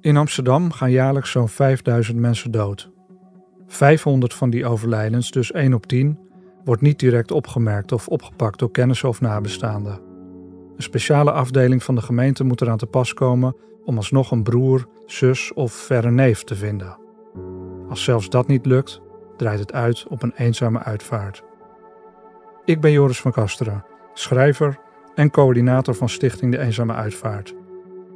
[0.00, 2.90] In Amsterdam gaan jaarlijks zo'n 5000 mensen dood.
[3.66, 6.18] 500 van die overlijdens, dus 1 op 10,
[6.64, 10.00] wordt niet direct opgemerkt of opgepakt door kennissen of nabestaanden.
[10.76, 14.86] Een speciale afdeling van de gemeente moet eraan te pas komen om alsnog een broer,
[15.06, 16.98] zus of verre neef te vinden.
[17.88, 19.00] Als zelfs dat niet lukt,
[19.36, 21.42] draait het uit op een eenzame uitvaart.
[22.64, 24.78] Ik ben Joris van Kasteren, schrijver
[25.14, 27.54] en coördinator van Stichting De Eenzame Uitvaart.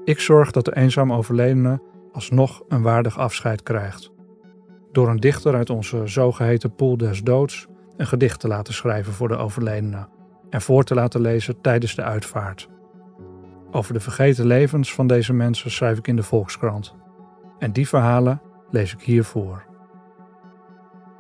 [0.04, 1.82] Ik zorg dat de eenzaam overledene
[2.12, 4.12] alsnog een waardig afscheid krijgt.
[4.92, 9.28] Door een dichter uit onze zogeheten pool des doods een gedicht te laten schrijven voor
[9.28, 10.08] de overledene
[10.50, 12.69] en voor te laten lezen tijdens de uitvaart.
[13.70, 16.94] Over de vergeten levens van deze mensen schrijf ik in de Volkskrant.
[17.58, 19.64] En die verhalen lees ik hier voor.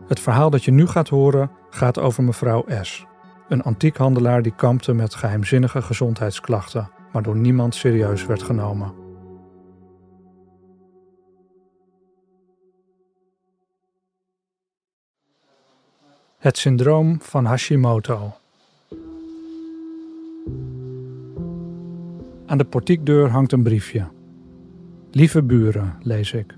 [0.06, 3.06] Het verhaal dat je nu gaat horen gaat over mevrouw S.,
[3.48, 8.92] een antiekhandelaar die kampte met geheimzinnige gezondheidsklachten, maar door niemand serieus werd genomen.
[16.38, 18.32] Het syndroom van Hashimoto.
[22.46, 24.06] Aan de portiekdeur hangt een briefje.
[25.10, 26.54] Lieve buren, lees ik.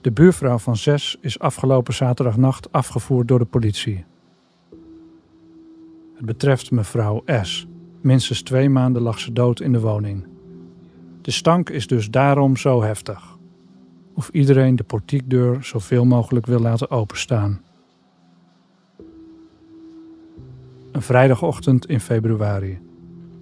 [0.00, 4.04] De buurvrouw van zes is afgelopen zaterdagnacht afgevoerd door de politie.
[6.14, 7.66] Het betreft mevrouw S.
[8.02, 10.26] Minstens twee maanden lag ze dood in de woning.
[11.20, 13.38] De stank is dus daarom zo heftig.
[14.14, 17.60] Of iedereen de portiekdeur zoveel mogelijk wil laten openstaan.
[20.92, 22.78] Een vrijdagochtend in februari.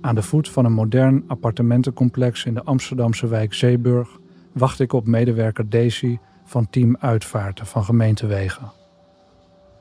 [0.01, 4.19] Aan de voet van een modern appartementencomplex in de Amsterdamse wijk Zeeburg
[4.53, 8.73] wacht ik op medewerker Daisy van Team Uitvaarten van Gemeentewegen.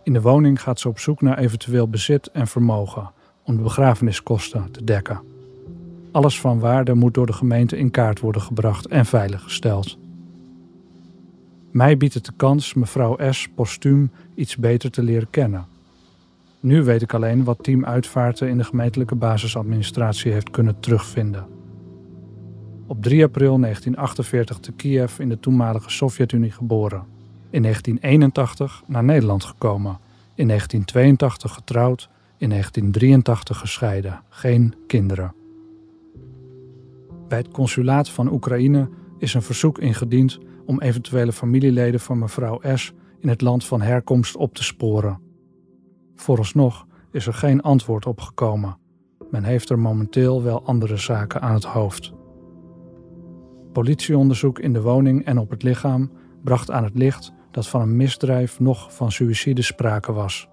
[0.03, 3.11] In de woning gaat ze op zoek naar eventueel bezit en vermogen
[3.49, 5.19] om de begrafeniskosten te dekken.
[6.11, 9.97] Alles van waarde moet door de gemeente in kaart worden gebracht en veiliggesteld.
[11.71, 13.47] Mij biedt het de kans mevrouw S.
[13.55, 15.65] postuum iets beter te leren kennen
[16.59, 21.47] nu weet ik alleen wat team uitvaarten in de gemeentelijke basisadministratie heeft kunnen terugvinden.
[22.87, 27.03] Op 3 april 1948 te Kiev in de toenmalige Sovjet-Unie geboren.
[27.49, 29.97] In 1981 naar Nederland gekomen.
[30.35, 32.09] In 1982 getrouwd.
[32.39, 34.23] In 1983 gescheiden.
[34.29, 35.33] Geen kinderen.
[37.27, 42.93] Bij het consulaat van Oekraïne is een verzoek ingediend om eventuele familieleden van mevrouw S.
[43.19, 45.21] in het land van herkomst op te sporen.
[46.15, 48.77] Vooralsnog is er geen antwoord op gekomen.
[49.31, 52.13] Men heeft er momenteel wel andere zaken aan het hoofd.
[53.71, 56.11] Politieonderzoek in de woning en op het lichaam
[56.43, 60.49] bracht aan het licht dat van een misdrijf nog van suïcide sprake was.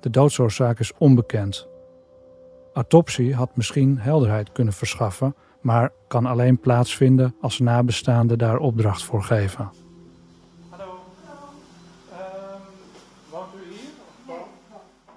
[0.00, 1.68] De doodsoorzaak is onbekend.
[2.72, 9.22] Autopsie had misschien helderheid kunnen verschaffen, maar kan alleen plaatsvinden als nabestaanden daar opdracht voor
[9.22, 9.70] geven.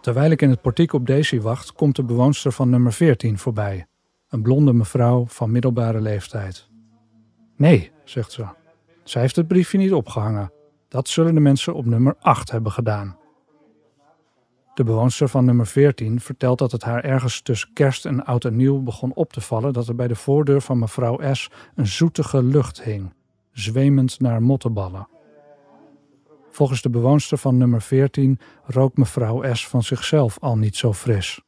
[0.02, 3.86] Terwijl ik in het portiek op Daisy wacht, komt de bewoonster van nummer 14 voorbij.
[4.30, 6.70] Een blonde mevrouw van middelbare leeftijd.
[7.58, 8.46] Nee, zegt ze.
[9.04, 10.52] Zij heeft het briefje niet opgehangen.
[10.88, 13.18] Dat zullen de mensen op nummer 8 hebben gedaan.
[14.74, 18.56] De bewoonster van nummer 14 vertelt dat het haar ergens tussen kerst en oud en
[18.56, 21.50] nieuw begon op te vallen dat er bij de voordeur van mevrouw S.
[21.76, 23.14] een zoetige lucht hing,
[23.52, 25.08] zwemend naar mottenballen.
[26.50, 29.68] Volgens de bewoonster van nummer 14 rook mevrouw S.
[29.68, 31.42] van zichzelf al niet zo fris.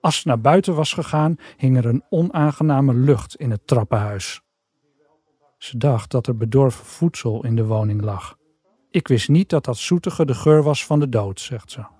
[0.00, 4.42] Als ze naar buiten was gegaan, hing er een onaangename lucht in het trappenhuis.
[5.58, 8.36] Ze dacht dat er bedorven voedsel in de woning lag.
[8.90, 11.93] Ik wist niet dat dat zoetige de geur was van de dood, zegt ze.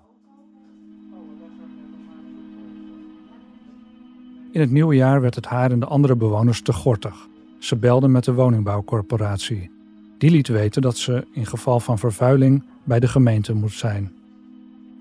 [4.55, 7.27] In het nieuwe jaar werd het haar en de andere bewoners te gortig.
[7.59, 9.69] Ze belden met de woningbouwcorporatie.
[10.17, 14.11] Die liet weten dat ze in geval van vervuiling bij de gemeente moet zijn.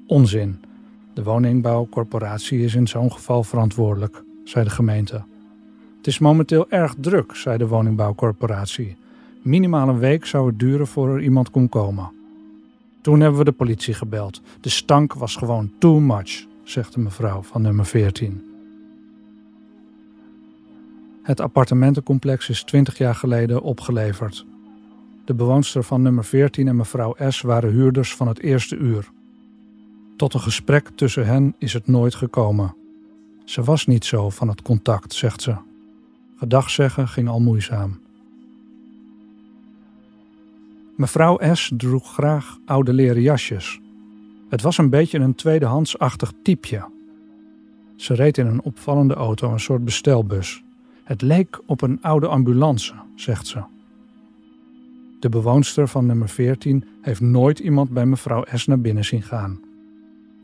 [0.06, 0.60] Onzin.
[1.12, 5.22] De woningbouwcorporatie is in zo'n geval verantwoordelijk, zei de gemeente.
[5.96, 8.96] Het is momenteel erg druk, zei de woningbouwcorporatie.
[9.42, 12.10] Minimaal een week zou het duren voor er iemand kon komen.
[13.00, 14.40] Toen hebben we de politie gebeld.
[14.60, 18.53] De stank was gewoon too much, zegt de mevrouw van nummer 14.
[21.24, 24.46] Het appartementencomplex is 20 jaar geleden opgeleverd.
[25.24, 29.10] De bewoonster van nummer 14 en mevrouw S waren huurders van het eerste uur.
[30.16, 32.74] Tot een gesprek tussen hen is het nooit gekomen.
[33.44, 35.54] Ze was niet zo van het contact, zegt ze.
[36.36, 38.00] Gedag zeggen ging al moeizaam.
[40.96, 43.80] Mevrouw S droeg graag oude leren jasjes.
[44.48, 46.84] Het was een beetje een tweedehandsachtig typeje.
[47.96, 50.63] Ze reed in een opvallende auto, een soort bestelbus.
[51.04, 53.62] Het leek op een oude ambulance, zegt ze.
[55.20, 59.60] De bewoonster van nummer 14 heeft nooit iemand bij mevrouw S naar binnen zien gaan.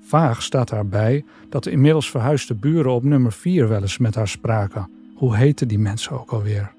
[0.00, 4.28] Vaag staat daarbij dat de inmiddels verhuisde buren op nummer 4 wel eens met haar
[4.28, 4.90] spraken.
[5.14, 6.72] Hoe heten die mensen ook alweer?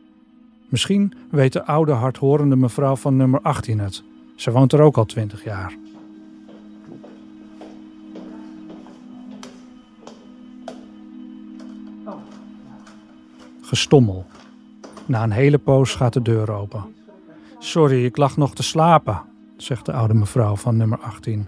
[0.69, 4.03] Misschien weet de oude hardhorende mevrouw van nummer 18 het.
[4.35, 5.77] Ze woont er ook al 20 jaar.
[13.71, 14.25] Gestommel.
[15.05, 16.83] Na een hele poos gaat de deur open.
[17.59, 19.21] Sorry, ik lag nog te slapen,
[19.57, 21.47] zegt de oude mevrouw van nummer 18,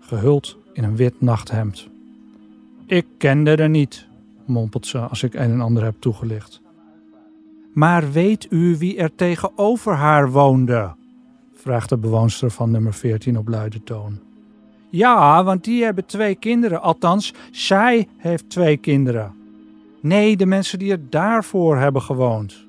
[0.00, 1.88] gehuld in een wit nachthemd.
[2.86, 4.06] Ik kende er niet,
[4.44, 6.60] mompelt ze als ik een en ander heb toegelicht.
[7.72, 10.94] Maar weet u wie er tegenover haar woonde?
[11.54, 14.18] vraagt de bewoonster van nummer 14 op luide toon.
[14.90, 16.82] Ja, want die hebben twee kinderen.
[16.82, 19.34] Althans, zij heeft twee kinderen.
[20.06, 22.66] Nee, de mensen die er daarvoor hebben gewoond.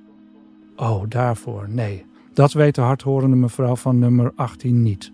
[0.76, 2.06] Oh, daarvoor, nee.
[2.34, 5.12] Dat weet de hardhorende mevrouw van nummer 18 niet.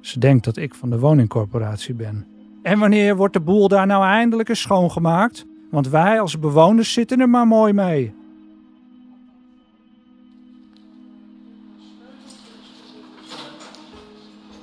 [0.00, 2.26] Ze denkt dat ik van de woningcorporatie ben.
[2.62, 5.46] En wanneer wordt de boel daar nou eindelijk eens schoongemaakt?
[5.70, 8.14] Want wij als bewoners zitten er maar mooi mee.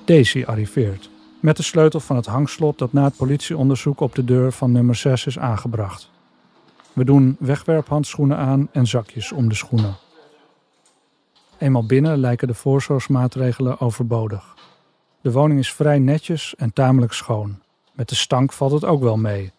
[0.06, 1.10] Daisy arriveert
[1.40, 4.96] met de sleutel van het hangslot dat na het politieonderzoek op de deur van nummer
[4.96, 6.12] 6 is aangebracht.
[6.94, 9.95] We doen wegwerphandschoenen aan en zakjes om de schoenen.
[11.57, 14.56] Eenmaal binnen lijken de voorzorgsmaatregelen overbodig.
[15.22, 17.60] De woning is vrij netjes en tamelijk schoon.
[17.94, 19.51] Met de stank valt het ook wel mee.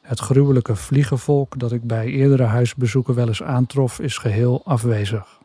[0.00, 5.38] Het gruwelijke vliegenvolk dat ik bij eerdere huisbezoeken wel eens aantrof, is geheel afwezig.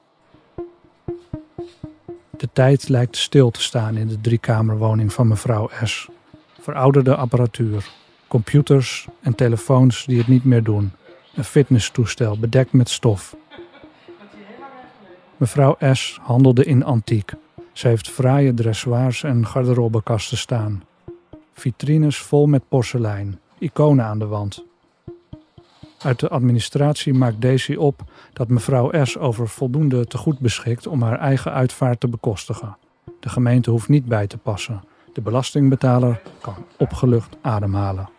[2.37, 6.07] De tijd lijkt stil te staan in de driekamerwoning van mevrouw S.
[6.59, 7.89] Verouderde apparatuur,
[8.27, 10.91] computers en telefoons die het niet meer doen.
[11.33, 13.35] Een fitnesstoestel bedekt met stof.
[15.37, 16.19] Mevrouw S.
[16.21, 17.31] handelde in antiek.
[17.71, 20.83] Ze heeft fraaie dressoirs en garderobekasten staan.
[21.53, 24.63] Vitrines vol met porselein, iconen aan de wand.
[25.99, 28.01] Uit de administratie maakt Daisy op
[28.33, 29.17] dat mevrouw S.
[29.17, 32.77] over voldoende tegoed beschikt om haar eigen uitvaart te bekostigen.
[33.19, 34.83] De gemeente hoeft niet bij te passen.
[35.13, 38.09] De belastingbetaler kan opgelucht ademhalen.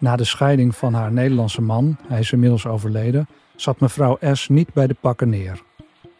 [0.00, 4.48] Na de scheiding van haar Nederlandse man, hij is inmiddels overleden, zat mevrouw S.
[4.48, 5.62] niet bij de pakken neer.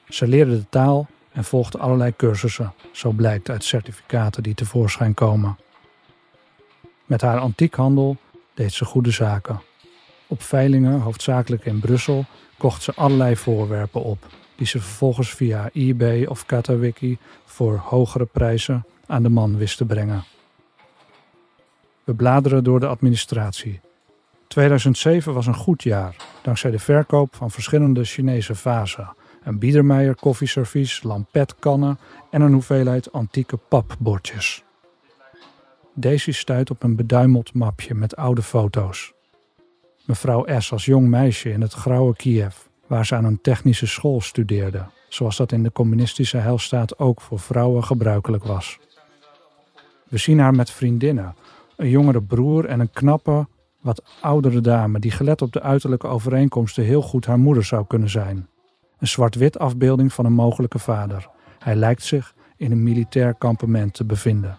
[0.08, 5.56] Ze leerde de taal en volgde allerlei cursussen, zo blijkt uit certificaten die tevoorschijn komen.
[7.04, 8.16] Met haar antiekhandel
[8.54, 9.60] deed ze goede zaken.
[10.26, 12.24] Op veilingen, hoofdzakelijk in Brussel,
[12.58, 18.86] kocht ze allerlei voorwerpen op, die ze vervolgens via eBay of Katawiki voor hogere prijzen
[19.06, 20.24] aan de man wist te brengen.
[22.10, 23.80] We bladeren door de administratie.
[24.48, 31.02] 2007 was een goed jaar, dankzij de verkoop van verschillende Chinese vazen, een Biedermeier koffieservies,
[31.02, 31.98] lampetkannen
[32.30, 34.64] en een hoeveelheid antieke papbordjes.
[35.94, 39.12] Daisy stuit op een beduimeld mapje met oude foto's.
[40.04, 40.72] Mevrouw S.
[40.72, 42.56] als jong meisje in het grauwe Kiev,
[42.86, 47.38] waar ze aan een technische school studeerde, zoals dat in de communistische heilstaat ook voor
[47.38, 48.78] vrouwen gebruikelijk was.
[50.08, 51.34] We zien haar met vriendinnen,
[51.80, 53.48] een jongere broer en een knappe,
[53.80, 58.10] wat oudere dame die gelet op de uiterlijke overeenkomsten heel goed haar moeder zou kunnen
[58.10, 58.48] zijn.
[58.98, 61.28] Een zwart-wit afbeelding van een mogelijke vader.
[61.58, 64.58] Hij lijkt zich in een militair kampement te bevinden.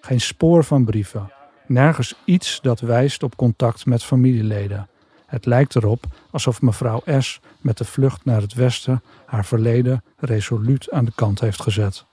[0.00, 1.32] Geen spoor van brieven,
[1.66, 4.88] nergens iets dat wijst op contact met familieleden.
[5.26, 7.40] Het lijkt erop alsof mevrouw S.
[7.60, 12.07] met de vlucht naar het westen haar verleden resoluut aan de kant heeft gezet.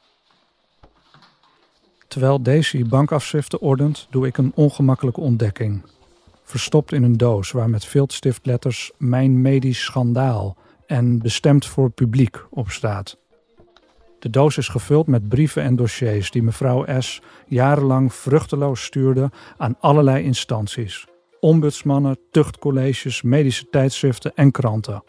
[2.15, 5.81] Terwijl Daisy bankafschriften ordent, doe ik een ongemakkelijke ontdekking.
[6.43, 12.69] Verstopt in een doos waar met viltstiftletters Mijn medisch schandaal en bestemd voor publiek op
[12.69, 13.17] staat.
[14.19, 17.21] De doos is gevuld met brieven en dossiers die mevrouw S.
[17.47, 21.05] jarenlang vruchteloos stuurde aan allerlei instanties:
[21.39, 25.03] ombudsmannen, tuchtcolleges, medische tijdschriften en kranten.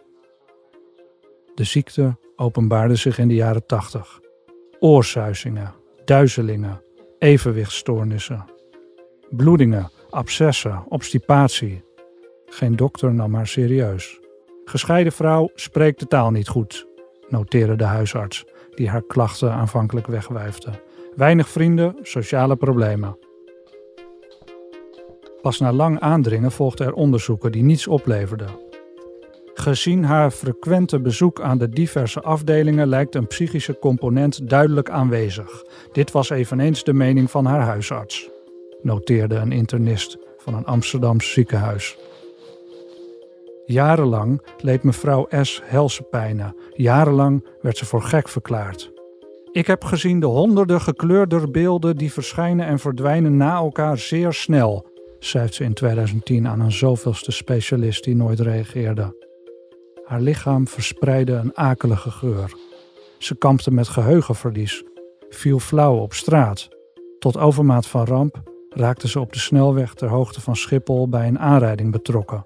[1.55, 4.21] De ziekte openbaarde zich in de jaren tachtig.
[4.79, 6.85] Oorsuizingen, duizelingen,
[7.19, 8.45] evenwichtstoornissen,
[9.31, 11.85] bloedingen, abscessen, obstipatie.
[12.47, 14.21] Geen dokter nam haar serieus.
[14.65, 16.87] Gescheiden vrouw spreekt de taal niet goed,
[17.29, 18.45] noteerde de huisarts,
[18.75, 20.71] die haar klachten aanvankelijk wegwijfde.
[21.15, 23.19] Weinig vrienden, sociale problemen.
[25.43, 28.66] Pas na lang aandringen volgden er onderzoeken die niets opleverden.
[29.59, 35.65] Gezien haar frequente bezoek aan de diverse afdelingen lijkt een psychische component duidelijk aanwezig.
[35.93, 38.31] Dit was eveneens de mening van haar huisarts,
[38.83, 41.99] noteerde een internist van een Amsterdams ziekenhuis.
[43.65, 45.61] Jarenlang leed mevrouw S.
[45.65, 46.57] helse pijnen.
[46.75, 48.93] Jarenlang werd ze voor gek verklaard.
[49.53, 54.87] Ik heb gezien de honderden gekleurde beelden die verschijnen en verdwijnen na elkaar zeer snel,
[55.19, 59.25] schrijft ze in 2010 aan een zoveelste specialist die nooit reageerde.
[60.07, 62.53] Haar lichaam verspreidde een akelige geur.
[63.19, 64.85] Ze kampte met geheugenverlies,
[65.29, 66.69] viel flauw op straat.
[67.19, 71.39] Tot overmaat van ramp raakte ze op de snelweg ter hoogte van Schiphol bij een
[71.39, 72.43] aanrijding betrokken.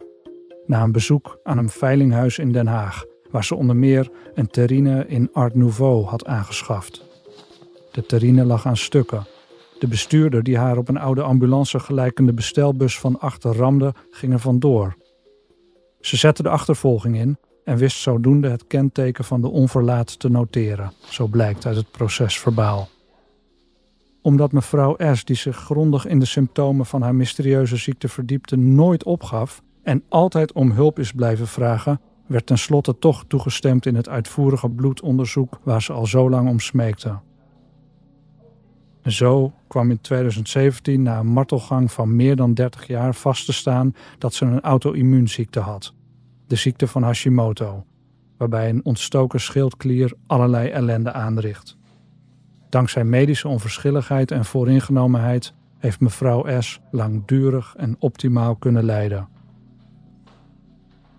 [0.67, 5.07] Na een bezoek aan een veilinghuis in Den Haag, waar ze onder meer een terrine
[5.07, 7.05] in Art Nouveau had aangeschaft.
[7.93, 9.27] De terrine lag aan stukken.
[9.79, 14.39] De bestuurder die haar op een oude ambulance gelijkende bestelbus van achter ramde, ging er
[14.39, 14.97] vandoor.
[16.01, 20.93] Ze zette de achtervolging in en wist zodoende het kenteken van de onverlaat te noteren,
[21.09, 22.89] zo blijkt uit het procesverbaal.
[24.23, 29.05] Omdat mevrouw S., die zich grondig in de symptomen van haar mysterieuze ziekte verdiepte, nooit
[29.05, 34.69] opgaf en altijd om hulp is blijven vragen, werd tenslotte toch toegestemd in het uitvoerige
[34.69, 37.19] bloedonderzoek waar ze al zo lang om smeekte.
[39.05, 43.95] Zo kwam in 2017 na een martelgang van meer dan 30 jaar vast te staan
[44.19, 45.95] dat ze een auto-immuunziekte had
[46.51, 47.85] de ziekte van Hashimoto,
[48.37, 51.77] waarbij een ontstoken schildklier allerlei ellende aanricht.
[52.69, 56.81] Dankzij medische onverschilligheid en vooringenomenheid heeft mevrouw S.
[56.91, 59.29] langdurig en optimaal kunnen lijden.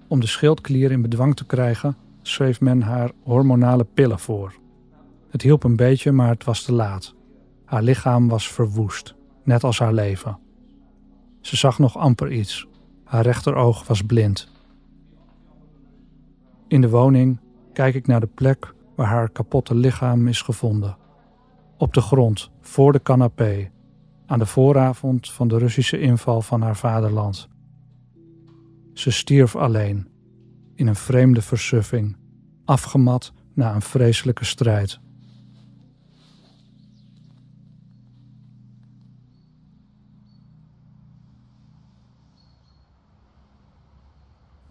[0.08, 4.54] Om de schildklier in bedwang te krijgen, schreef men haar hormonale pillen voor.
[5.30, 7.16] Het hielp een beetje, maar het was te laat.
[7.66, 10.40] Haar lichaam was verwoest, net als haar leven.
[11.42, 12.68] Ze zag nog amper iets.
[13.04, 14.60] Haar rechteroog was blind
[16.72, 17.40] in de woning
[17.74, 20.98] kijk ik naar de plek waar haar kapotte lichaam is gevonden.
[21.78, 23.72] Op de grond, voor de canapé,
[24.26, 27.50] aan de vooravond van de Russische inval van haar vaderland.
[28.94, 30.08] Ze stierf alleen,
[30.76, 32.18] in een vreemde versuffing,
[32.66, 35.00] afgemat na een vreselijke strijd.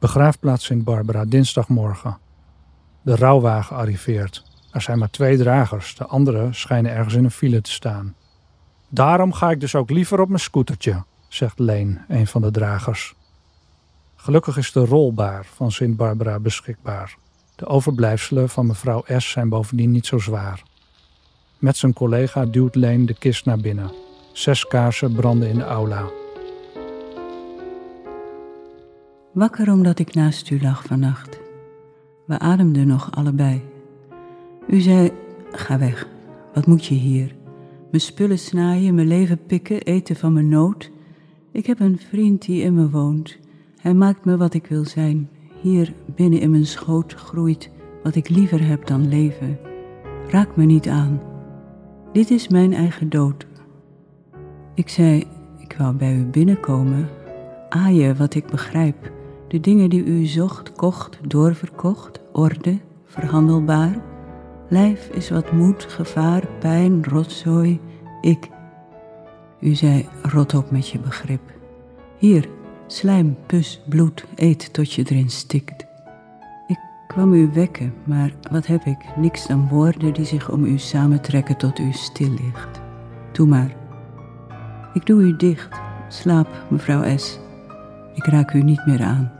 [0.00, 2.18] Begraafplaats Sint Barbara, dinsdagmorgen.
[3.02, 4.44] De rouwwagen arriveert.
[4.72, 8.14] Er zijn maar twee dragers, de anderen schijnen ergens in een file te staan.
[8.88, 13.14] Daarom ga ik dus ook liever op mijn scootertje, zegt Leen, een van de dragers.
[14.16, 17.16] Gelukkig is de rolbaar van Sint Barbara beschikbaar.
[17.56, 19.30] De overblijfselen van mevrouw S.
[19.30, 20.62] zijn bovendien niet zo zwaar.
[21.58, 23.92] Met zijn collega duwt Leen de kist naar binnen.
[24.32, 26.19] Zes kaarsen branden in de aula.
[29.32, 31.40] Wakker omdat ik naast u lag vannacht.
[32.26, 33.62] We ademden nog allebei.
[34.68, 35.10] U zei:
[35.50, 36.08] Ga weg,
[36.54, 37.34] wat moet je hier?
[37.90, 40.90] Mijn spullen snaaien, mijn leven pikken, eten van mijn nood.
[41.52, 43.38] Ik heb een vriend die in me woont.
[43.80, 45.28] Hij maakt me wat ik wil zijn.
[45.60, 47.70] Hier binnen in mijn schoot groeit
[48.02, 49.58] wat ik liever heb dan leven.
[50.28, 51.20] Raak me niet aan.
[52.12, 53.46] Dit is mijn eigen dood.
[54.74, 55.26] Ik zei:
[55.58, 57.08] Ik wou bij u binnenkomen.
[57.68, 59.18] Aaien wat ik begrijp
[59.50, 64.02] de dingen die u zocht, kocht, doorverkocht, orde, verhandelbaar.
[64.68, 67.80] Lijf is wat moed, gevaar, pijn, rotzooi,
[68.20, 68.48] ik.
[69.60, 71.40] U zei, rot op met je begrip.
[72.18, 72.48] Hier,
[72.86, 75.86] slijm, pus, bloed, eet tot je erin stikt.
[76.66, 79.16] Ik kwam u wekken, maar wat heb ik?
[79.16, 82.80] Niks dan woorden die zich om u samentrekken tot u stil ligt.
[83.32, 83.76] Doe maar.
[84.94, 85.80] Ik doe u dicht.
[86.08, 87.38] Slaap, mevrouw S.
[88.14, 89.39] Ik raak u niet meer aan.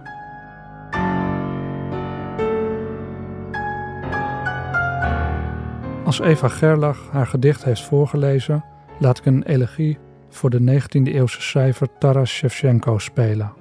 [6.10, 8.64] Als Eva Gerlach haar gedicht heeft voorgelezen,
[8.98, 9.98] laat ik een elegie
[10.28, 13.52] voor de 19e-eeuwse schrijver Taras Shevchenko spelen.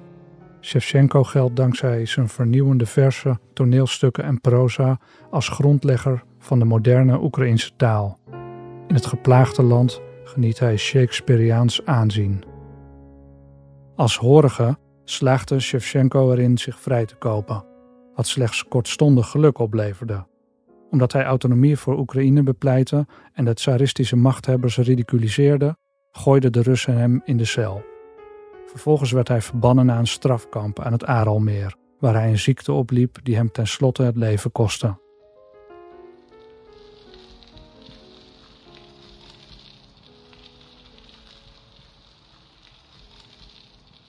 [0.60, 4.98] Shevchenko geldt dankzij zijn vernieuwende versen, toneelstukken en proza
[5.30, 8.18] als grondlegger van de moderne Oekraïnse taal.
[8.88, 12.44] In het geplaagde land geniet hij Shakespeareaans aanzien.
[13.96, 17.64] Als horige slaagde Shevchenko erin zich vrij te kopen,
[18.14, 20.28] wat slechts kortstondig geluk opleverde
[20.90, 25.76] omdat hij autonomie voor Oekraïne bepleitte en de tsaristische machthebbers ridiculiseerde,
[26.10, 27.82] gooiden de Russen hem in de cel.
[28.66, 33.18] Vervolgens werd hij verbannen naar een strafkamp aan het Aralmeer, waar hij een ziekte opliep
[33.22, 34.98] die hem tenslotte het leven kostte.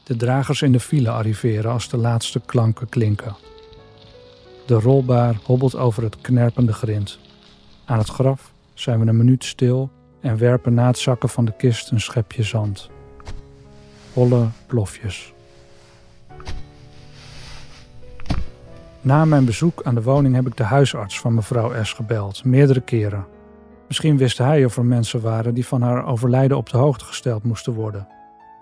[0.03, 3.35] De dragers in de file arriveren als de laatste klanken klinken.
[4.65, 7.19] De rolbaar hobbelt over het knerpende grind.
[7.85, 9.89] Aan het graf zijn we een minuut stil
[10.21, 12.89] en werpen na het zakken van de kist een schepje zand.
[14.13, 15.33] Holle plofjes.
[19.01, 21.93] Na mijn bezoek aan de woning heb ik de huisarts van mevrouw S.
[21.93, 23.25] gebeld, meerdere keren.
[23.87, 27.43] Misschien wist hij of er mensen waren die van haar overlijden op de hoogte gesteld
[27.43, 28.07] moesten worden.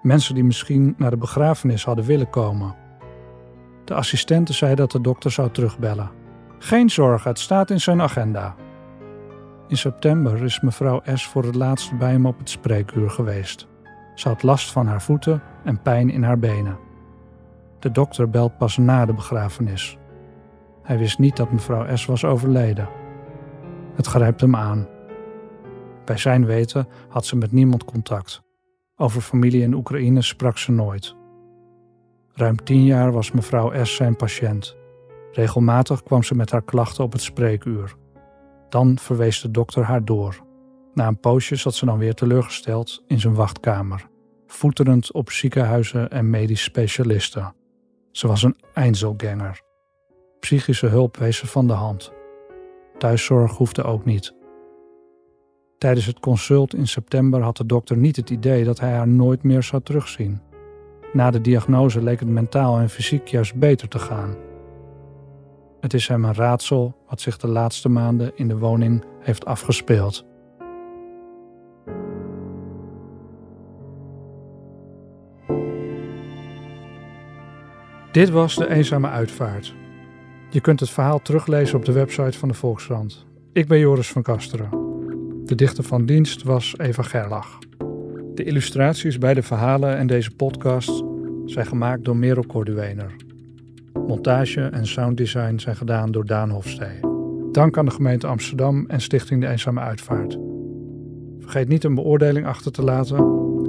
[0.02, 2.76] Mensen die misschien naar de begrafenis hadden willen komen.
[3.90, 6.12] De assistente zei dat de dokter zou terugbellen.
[6.60, 8.56] Geen zorgen, het staat in zijn agenda.
[9.68, 11.28] In september is mevrouw S.
[11.28, 13.68] voor het laatst bij hem op het spreekuur geweest.
[14.16, 16.78] Ze had last van haar voeten en pijn in haar benen.
[17.80, 19.98] De dokter belt pas na de begrafenis.
[20.84, 22.06] Hij wist niet dat mevrouw S.
[22.06, 22.90] was overleden.
[23.96, 24.88] Het grijpt hem aan.
[26.06, 28.42] Bij zijn weten had ze met niemand contact.
[28.96, 31.18] Over familie in Oekraïne sprak ze nooit.
[32.40, 33.96] Ruim tien jaar was mevrouw S.
[33.96, 34.78] zijn patiënt.
[35.32, 37.96] Regelmatig kwam ze met haar klachten op het spreekuur.
[38.70, 40.40] Dan verwees de dokter haar door.
[40.94, 44.08] Na een poosje zat ze dan weer teleurgesteld in zijn wachtkamer,
[44.48, 47.54] voeterend op ziekenhuizen en medisch specialisten.
[48.12, 49.62] Ze was een Einzelganger.
[50.40, 52.12] Psychische hulp wees ze van de hand.
[52.98, 54.36] Thuiszorg hoefde ook niet.
[55.78, 59.44] Tijdens het consult in september had de dokter niet het idee dat hij haar nooit
[59.44, 60.48] meer zou terugzien.
[61.14, 64.36] Na de diagnose leek het mentaal en fysiek juist beter te gaan.
[65.80, 70.26] Het is hem een raadsel wat zich de laatste maanden in de woning heeft afgespeeld.
[78.12, 79.74] Dit was de eenzame uitvaart.
[80.50, 83.26] Je kunt het verhaal teruglezen op de website van de Volkskrant.
[83.54, 84.70] Ik ben Joris van Kasteren.
[85.46, 87.60] De dichter van dienst was Eva Gerlach.
[88.40, 91.04] De illustraties bij de verhalen en deze podcast
[91.46, 93.16] zijn gemaakt door Merel Corduener.
[93.94, 97.00] Montage en sounddesign zijn gedaan door Daan Hofstee.
[97.52, 100.38] Dank aan de gemeente Amsterdam en Stichting De Eenzame Uitvaart.
[101.40, 103.18] Vergeet niet een beoordeling achter te laten.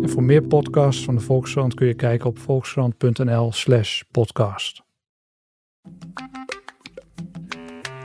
[0.02, 4.82] En voor meer podcasts van de Volkskrant kun je kijken op volkskrant.nl/slash podcast.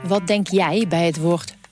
[0.08, 1.55] Wat denk jij bij het woord